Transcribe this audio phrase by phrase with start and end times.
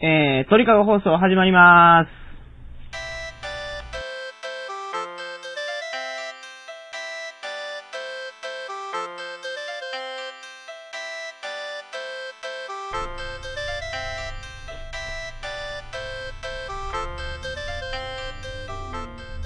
[0.00, 2.24] えー、鳥かご放送始まります。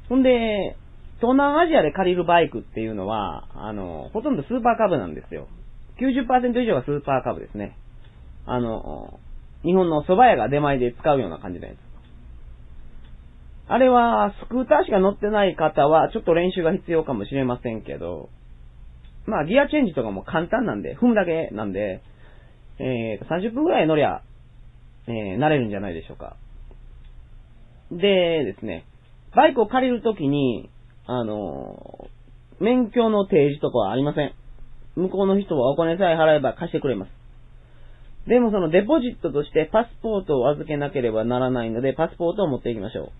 [0.08, 0.76] ほんで、
[1.18, 5.48] 東南アジアで借りるバイクっていうのは、あの、ほとんどスーパーカブなんですよ。
[6.00, 7.76] 90%以上がスーパーカブですね。
[8.46, 9.20] あの、
[9.62, 11.76] 日本の蕎麦屋が出前で使うような感じのやつ。
[13.68, 18.30] あれは、スクーターしか乗ってない方は、ちょっと練習が必要かもしれませんけど、
[19.26, 22.02] まあ、ギアチェンジとかも簡単なんで、踏むだけなんで、
[22.80, 24.22] えー、30分くらい乗りゃ、
[25.06, 26.36] えー、慣れるんじゃないでしょうか。
[27.90, 28.86] でですね、
[29.36, 30.70] バイクを借りるときに、
[31.06, 32.20] あのー
[32.60, 34.34] 免許の提示とかはありません。
[34.94, 37.10] 向こうの人はお金さえ払えば貸してくれます。
[38.28, 43.12] でもそのデポジットとしてパスポートを預けなければならないので、パスポートを持っていきましょ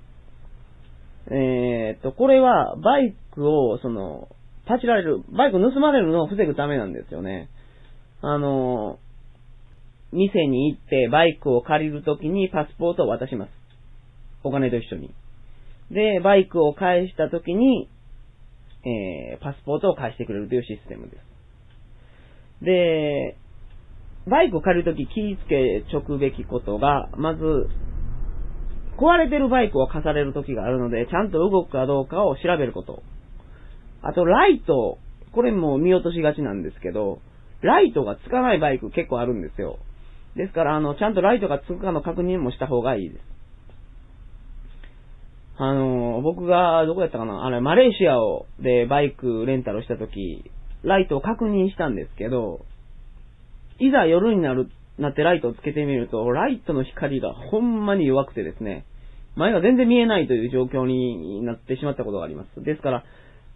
[1.31, 1.34] う。
[1.34, 4.28] えーっと、これはバイクを、その、
[4.69, 7.49] 立ちられる、バイク盗まれるのを防ぐためなんですよね。
[8.20, 9.09] あのー
[10.12, 13.50] 店に行ってバイクを借りるときにパスポートを渡します。
[14.43, 15.15] お金と一緒に。
[15.91, 17.88] で、バイクを返したときに、
[18.84, 21.16] えー、パスポートを返してくれるというシステムで
[22.60, 22.65] す。
[22.65, 23.37] で、
[24.28, 27.69] バイクを借りるとき気ぃつけちょくべきことが、まず、
[28.99, 33.03] 壊れてるバイクを貸されるときがあるので、ちゃんと動くかどうかを調べること。
[34.03, 34.99] あと、ライト、
[35.32, 37.20] これも見落としがちなんですけど、
[37.62, 39.78] ライトがつかないバイク結構あるんですよ。
[40.37, 43.23] ですから、あの、ちゃんとライトがつくかの確認もした方がいいです。
[45.59, 47.45] あの、僕が、どこやったかな？
[47.45, 50.51] あれ、マレーシアを、で、バイクレンタルしたとき、
[50.83, 52.65] ライトを確認したんですけど、
[53.79, 58.87] いざ夜になる、なってライトをつけてみると、ライトの光がほんまに弱くてですね、
[59.37, 62.62] 前が全然見えないという状況になってしまったことがあります。
[62.65, 63.05] ですから、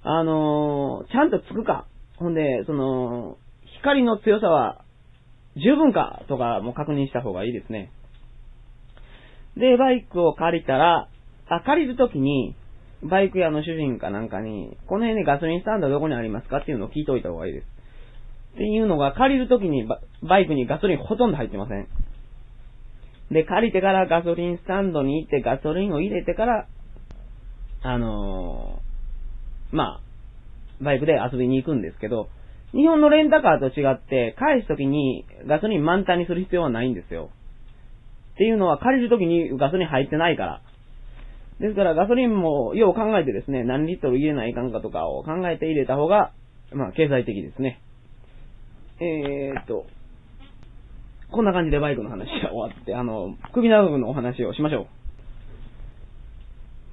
[0.03, 1.87] あのちゃんとつくか、
[2.19, 3.39] ほんで、その、
[3.81, 4.84] 光の強さは
[5.57, 7.91] 十分かとかも確認した方がいいですね。
[9.57, 11.09] で、バイクを借りたら、
[11.49, 12.57] あ、借りるときに、
[13.03, 17.67] バイク屋の主人かなんかに、この辺にガソリンスタンドどこにありますかっていうのを聞いといた方がいいです。
[18.55, 21.87] っていうのが、借りるときにババイクにガソリンほとんど入ってません。
[23.31, 26.67] で、借りてからガソリンスタンドに行ってガソリンを入れてから、
[27.83, 30.01] あのーまあ、
[30.81, 32.29] バイクで遊びに行くんですけど、
[32.75, 37.31] 日本のレンタカーと違って、返すときにガソリン満タンにする必要はないんですよ。
[38.35, 40.63] っていうのは借りるときにガソリン入ってないから。
[41.61, 46.33] ですからガソリンもよう考えてですね、何リットル入れないかんかとかを考えて入れた方が、
[46.73, 47.81] まあ経済的ですね。
[49.01, 49.87] えーっと、
[51.31, 54.87] こんな感じでバイクの話が終わって、あの、首長族のお話をしましょう。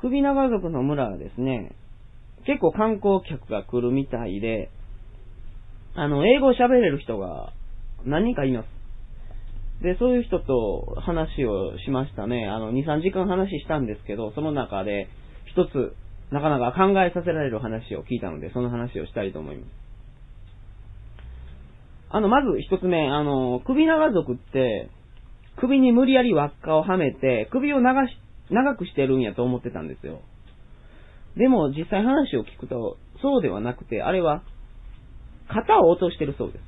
[0.01, 1.71] 首長族の村はですね、
[2.45, 4.69] 結構観光客が来るみたいで、
[5.95, 7.53] あの、英語を喋れる人が
[8.05, 8.81] 何人かいます。
[9.83, 12.47] で、そういう人と話をしましたね。
[12.47, 15.07] あの、2、3時間話したんですけど、その中で
[15.45, 15.95] 一つ、
[16.31, 19.69] なかなか考えさせられる話を聞いたので、その話をしたいと思います。
[22.09, 24.89] あの、まず一つ目、あの、首長族って、
[25.57, 28.11] 首に無理やり輪っかをはめて、首を長し、
[28.49, 30.21] 長くしてるんやと思ってたんですよ。
[31.37, 34.43] でも、実際話を聞くと、そうではなくて、あれは、
[35.53, 36.61] 型を落としてるそうです。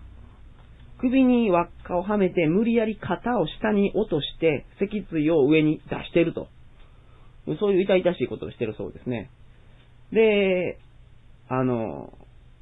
[1.00, 6.48] 首に輪っかをはめて、無理やり型を下に落として、脊椎を上に出してると。
[7.60, 9.30] そういう痛々しいことをしてるそうですね。
[10.14, 10.80] で、
[11.50, 12.14] あの、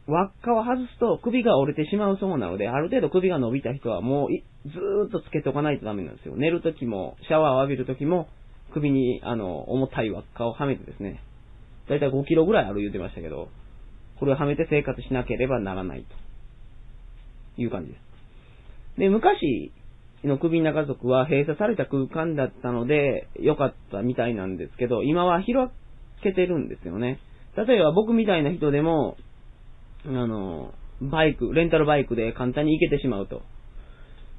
[0.08, 6.36] 輪っかを外すと首が折れてしまうそうなので、ある程度首が伸びた人はもうずーっとつけておかないとダメなんですよ。
[6.36, 8.28] 寝るときも、シャワーを浴びるときも、
[8.74, 11.22] 首に、あの、重たい輪っかをはめてですね、
[11.90, 13.50] だいたい5キロぐらいある言うてましたけど、
[14.22, 16.06] これをはめて生活しなければならない
[17.58, 19.00] という感じです。
[19.00, 19.72] で、昔
[20.24, 25.56] の首長族は閉鎖された空間だったので、良かったみたいなんですけど、今は開
[26.22, 27.20] けてるんですよね。
[27.58, 29.18] 例えば僕みたいな人でも、
[30.06, 30.72] あの、
[31.02, 33.42] バイク、レンタルバイクで簡単に行けてしまうと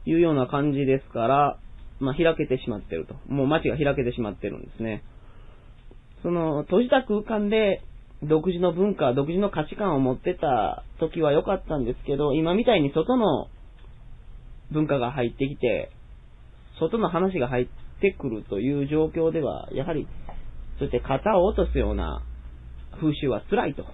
[0.07, 1.59] いうような感じですから、
[1.99, 3.17] まあ、開けてしまってると。
[3.27, 5.03] もう街が開けてしまってるんですね。
[6.23, 7.83] その、閉じた空間で
[8.23, 13.49] 独自の文化、独自の価値観を持ってた時は良かったんですけど、今みたいに外の
[14.71, 15.91] 文化が入ってきて、
[16.79, 17.67] 外の話が入っ
[18.01, 20.07] てくるという状況では、やはり、
[20.79, 22.23] そして型を落とすような
[23.01, 23.85] 風習は辛いと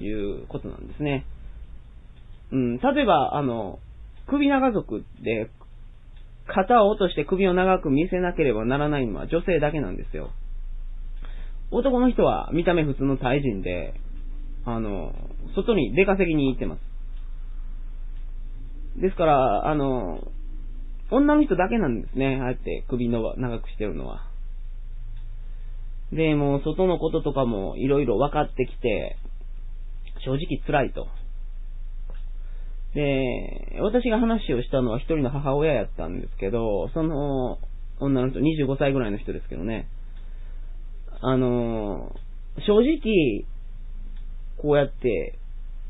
[0.00, 1.26] いうことなんですね。
[2.52, 3.78] うん、例えば、あの、
[4.26, 5.50] 首長族で、
[6.46, 10.30] 型を落として首を長く見せなければならないのは女性だけなんですよ。
[11.70, 13.94] 男の人は見た目普通の体人で、
[14.64, 15.12] あの、
[15.54, 16.80] 外に出稼ぎに行ってます。
[19.00, 20.20] ですから、あの、
[21.10, 22.38] 女の人だけなんですね。
[22.40, 24.26] ああやって首の長くしてるのは。
[26.12, 29.16] で、もう外のこととかもいろいろ分かってきて、
[30.24, 31.06] 正直辛いと。
[32.94, 37.58] で、私が話をしたのは一人の母親やったんですけど、その
[38.00, 39.88] 女の人、25歳ぐらいの人ですけどね。
[41.22, 42.14] あの、
[42.66, 43.44] 正直、
[44.56, 45.38] こうやって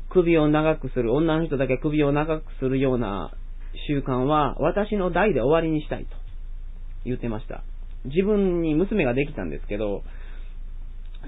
[0.09, 3.31] 首を長くする、女の人だけ首を長くするような
[3.87, 6.09] 習慣は私の代で終わりにしたいと
[7.05, 7.63] 言ってました。
[8.05, 10.03] 自分に娘ができたんですけど、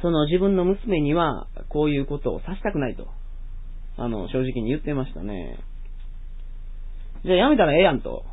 [0.01, 3.07] その自分の娘にはこういうことをさせたくないと、
[3.97, 5.59] あの、正直に言ってましたね。
[7.23, 8.25] じゃあやめたらええやんと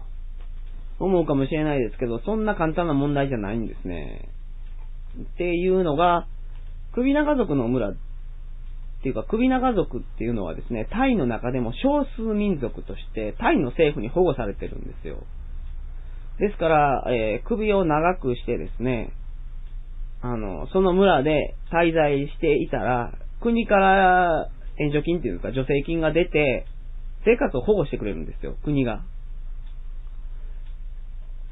[0.98, 4.30] 思うかもしれないですけど、そんな簡単な問題じゃないんですね。
[5.18, 6.26] っていうのが、
[6.92, 7.94] 首長族の村っ
[9.02, 15.24] ていうか、首長族っていうのはですね、タイの中でも少数民族として、タイの政府に保護されてるんですよ。
[16.38, 19.12] ですから、えー、首を長くしてですね、
[20.22, 26.66] あの、その村で滞在していたら、国から援助金っていうか助成金が出て、
[27.24, 29.02] 生活を保護してくれるんですよ、国が。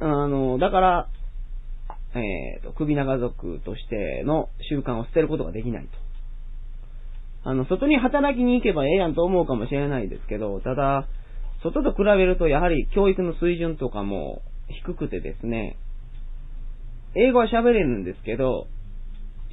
[0.01, 1.09] あの、だから、
[2.15, 5.91] えっ、ー、と、首長族としての習慣を捨てることができないと。
[7.49, 11.07] あの、外に働きに行けばええやんと思うかもしれないですけど、ただ、
[11.63, 15.77] 外と比べるとやはり教育の水準とかも低くてですね、
[17.17, 18.67] 英語は喋れるんですけど、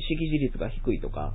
[0.09, 1.33] 識字率が低いとか、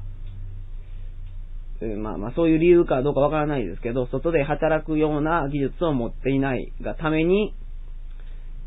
[2.03, 7.55] まあまあそういう理由かどうかわからないですけど、外で働くような技術を持っていないがために、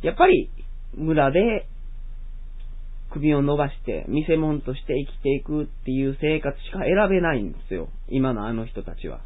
[0.01, 0.50] やっぱり
[0.95, 1.67] 村で
[3.13, 7.89] 首を伸ばして、見せ物として生きていくっていう生活しか選べないんですよ。
[8.10, 9.22] 今のあの人たちは。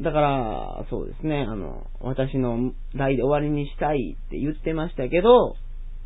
[0.00, 5.56] だから、そうですね、あの、私の代で終わりにしたいって言ってましたけど、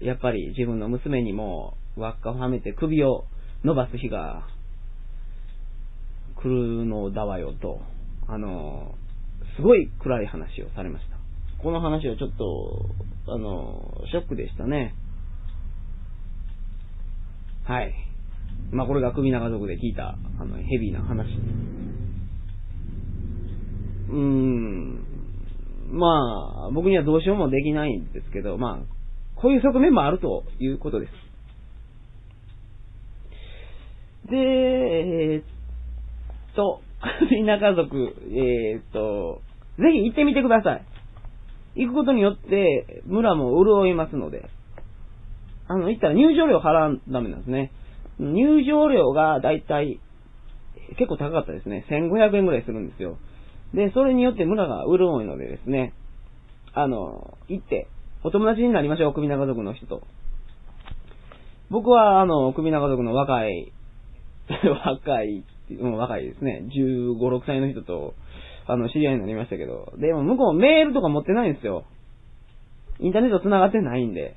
[0.01, 3.25] やっぱり自分の娘にも輪っかをはめて首を
[3.65, 4.47] 伸ばす日が
[6.37, 7.81] 来るのだわよと、
[8.29, 8.95] あの、
[9.57, 11.63] すごい暗い話をされました。
[11.63, 12.87] この話はちょっと、
[13.29, 14.95] あの、ショックでしたね。
[17.65, 17.95] はい。
[18.73, 21.29] まあ、これが首長族で聞いた、あの、ヘビーな話。
[24.11, 25.05] うーん。
[25.93, 31.13] まあ、僕にはどうしようもできないんですけど、まあ、こういう側面もあるということです。
[34.31, 35.45] で、えー、っ
[36.55, 36.81] と、
[37.29, 39.43] 首長族、えー、っと、
[39.79, 40.92] ぜひ行ってみてください。
[41.75, 44.49] 行くことによって、村も潤いますので、
[45.69, 47.73] あの、行ったら入場料払わダメなんですね。
[48.19, 50.01] 入場料がだいたい
[50.97, 51.87] 結構高かったですね。
[51.91, 53.19] 1500円ぐらいするんですよ。
[53.75, 55.95] で、それによって村が潤いのでですね、
[56.75, 57.89] あの、行って、
[58.25, 60.03] お友達になりましょう、首長族の人と。
[61.71, 63.73] 僕は、あの、首長族の若い、
[64.85, 66.65] 若い、う、若いですね。
[66.69, 68.15] 15、6歳の人と、
[68.67, 69.93] あの、知り合いになりましたけど。
[69.99, 71.85] でも、向こうメールとか持ってないんですよ。
[73.01, 74.37] インターネット繋がってないんで。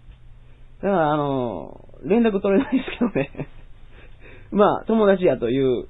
[0.82, 3.48] だから、あの、連絡取れないですけどね。
[4.52, 5.88] まあ、友達やという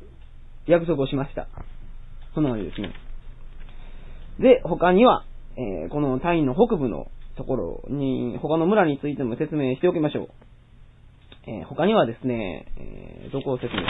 [0.68, 1.48] 約束をしました。
[2.34, 2.92] そんな感じですね。
[4.39, 5.24] で、他には、
[5.58, 10.30] えー、このタイの北部のところに、他の村についても説明しておきましょう。
[11.48, 13.86] えー、他にはですね、えー、どこを説明す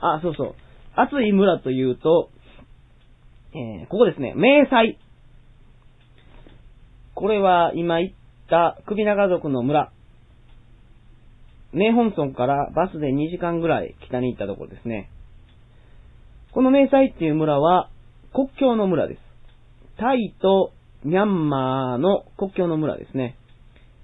[0.00, 0.54] あ、そうそう。
[0.96, 2.30] 暑い村というと、
[3.56, 4.98] えー、ここですね、明細。
[7.14, 8.12] これは今言っ
[8.50, 9.92] た首長族の村。
[11.72, 15.08] 名本村からバスで2時間ぐらい北に行ったところですね。
[16.52, 17.90] この明細っていう村は
[18.32, 19.20] 国境の村です。
[19.98, 20.72] タイと
[21.04, 23.36] ミャンマーの国境の村ですね。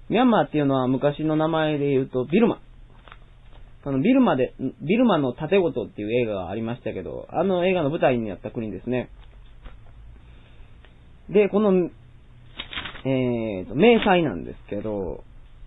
[0.07, 2.61] ミャンマーっていうのは昔の名前で言うとビルマ。
[3.83, 9.09] あの、ビルマで、ビルマの盾事っていう映画がありましたけど、あの映画の舞台になった国ですね。
[11.31, 11.89] で、この、
[13.05, 15.23] えーと、明細なんですけど、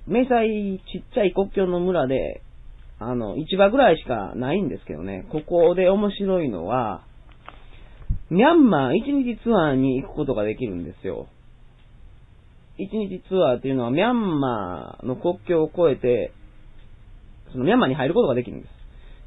[0.07, 2.43] 明細ちっちゃい国境の村で、
[2.99, 7.05] あの、市場ぐらいしかないんですけどね、ここで面白いのは、
[8.31, 11.29] ミャンマー一日ツアーに行くことができるんですよ。
[12.77, 16.33] 一日ツアーっていうのはミャンマーの国境を越えて、
[17.53, 18.71] そのミャンマーに入ることができるんです。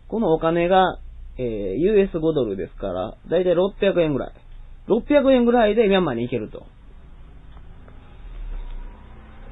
[0.08, 1.00] このお金が、
[1.38, 4.34] えー、US5 ドルですから、だいたい600円ぐらい。
[4.88, 6.66] 600円ぐらいでミャンマーに行けると。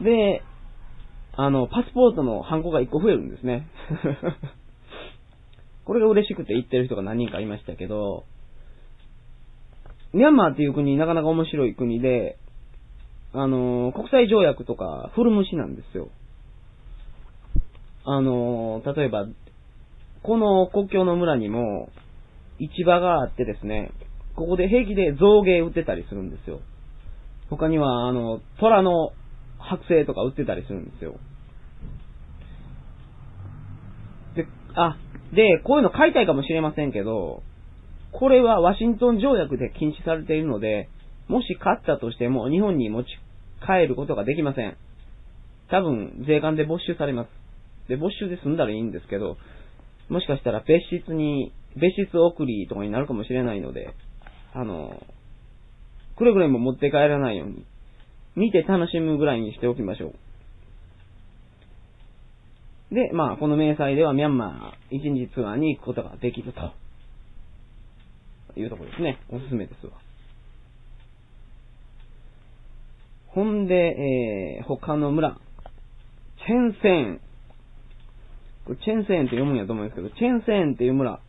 [0.02, 0.42] で、
[1.38, 3.68] あの、パスポートのハンコが1個増えるんですね。
[5.86, 8.24] これが嬉しくて行ってる人が何人かいましたけど、
[10.14, 12.38] ミャンマーっていう国なかなか面白い国で、
[13.34, 16.10] あの、国際条約とか古虫なんですよ。
[18.06, 19.28] あの、例えば、
[20.24, 21.90] この国境の村にも
[22.60, 23.92] 市場があってですね、
[24.36, 26.60] ここで平気で造芸売ってたりするんですよ。
[27.50, 29.12] 他には、あの、虎の
[29.60, 31.16] 剥製とか売ってたりするんですよ。
[34.36, 34.98] で、あ、
[35.34, 37.44] で、こういうの買いたいかもしれませんけど、
[38.12, 40.90] これはワシントン条約で禁止されているので、
[41.28, 43.08] もし買ったとしても日本に持ち
[43.66, 44.78] 帰ることができません。
[45.70, 47.30] 多分、税関で没収されます。
[47.90, 49.38] で、没収で済んだらいいんですけど、
[50.10, 53.94] もしかしたら別室に、別室送りとかになるかもしれないので、
[54.56, 55.04] あの、
[56.18, 57.66] くれぐれも持って帰らないように、
[58.36, 60.14] 見て楽しむぐらいにしておきましょ
[62.92, 62.96] う。
[62.96, 66.72] で、まあ、この明細ではミャンマー一日ツアーに行くことができると。
[68.58, 69.20] いうところですね。
[69.30, 69.92] おすすめですわ。
[73.28, 75.38] ほんで、えー、他の村。
[76.48, 77.20] チェンセン。
[78.66, 81.20] これチェンセーンって読むんやと思うんですけど、チェンセーンっていう村。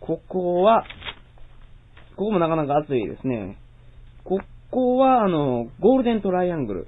[0.00, 0.84] ここは、
[2.16, 3.58] ここもなかなか暑いですね。
[4.24, 4.40] こ
[4.70, 6.86] こは、あの、ゴールデントライアングル。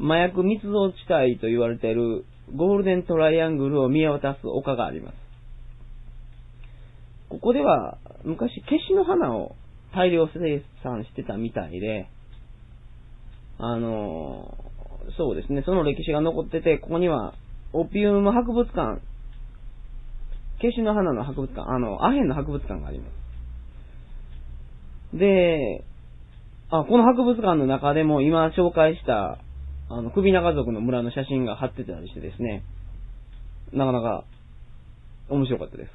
[0.00, 5.14] 麻薬密造地帯と言われているゴールデントライアングルを見渡す丘があります。
[7.28, 9.54] ここでは昔消しの花を
[9.94, 12.08] 大量生産してたみたいで、
[13.58, 14.56] あの
[15.16, 17.34] そうですね、その歴史が残ってて、ここには
[17.72, 19.02] オピウム博物館、
[20.60, 23.27] 消しの花の博物館、あの、アヘンの博物館があります。
[25.14, 25.84] で、
[26.70, 29.38] あ、この博物館の中でも今紹介した、
[29.90, 32.62] あの、首長族の村の写真が貼ってたりしてですね、
[33.72, 34.24] なかなか
[35.30, 35.90] 面白かったです。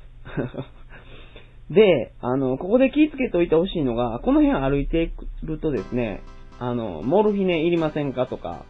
[1.74, 5.12] で、あの、ここで気をつけておいてほしいのが、この辺歩いてい
[5.44, 6.22] るとですね、
[6.60, 8.66] あの、モルフィネいりませんかとか、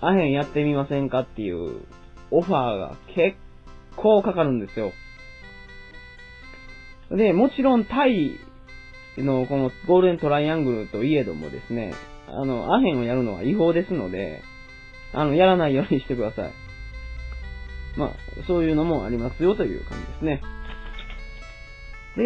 [0.00, 1.82] アヘンやってみませんかっていう
[2.30, 3.36] オファーが結
[3.96, 4.92] 構かかるんですよ。
[7.10, 8.38] で、もちろんタイ
[9.22, 11.94] のこのゴールデントライアングルといえどもですね、
[12.26, 14.42] あの、アヘンをやるのは違法ですので、
[15.12, 16.52] あの、やらないようにしてください。
[17.96, 18.12] まあ、
[18.46, 20.42] そういうのもありますよという感じですね。
[22.16, 22.24] で、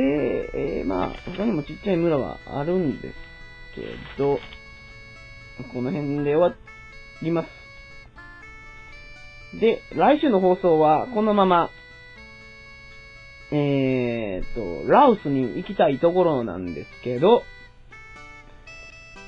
[0.80, 3.14] えー、まあ、他にもちっちゃい村はあるんです
[3.74, 3.82] け
[4.18, 4.38] ど、
[5.72, 6.54] この辺で終わ
[7.22, 7.48] ります。
[9.60, 11.70] で、来週の放送はこのまま、
[13.54, 17.42] えー、っと、ラオスに行きたいところなんですけど、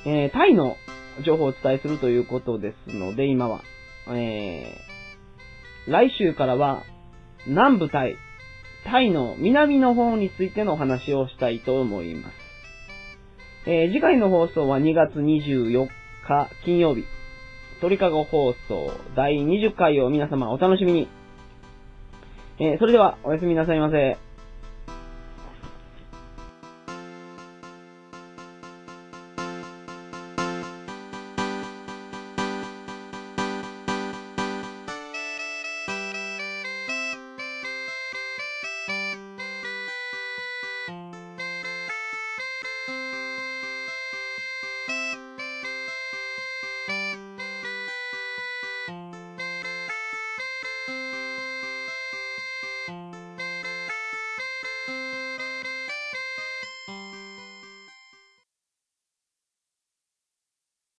[0.07, 0.77] えー、タイの
[1.25, 3.61] 情報をお伝えするということですので、今は。
[4.09, 6.83] えー、来週からは、
[7.47, 8.17] 南部タイ、
[8.87, 12.35] タイの南の方についてのお話をしたいと思います。
[13.67, 15.87] えー、次回の放送は2月24
[16.27, 17.05] 日金曜日、
[17.83, 21.24] 鳥かご放送第20回を皆様お楽しみに。
[22.59, 24.17] えー、それでは、おやすみなさいませ。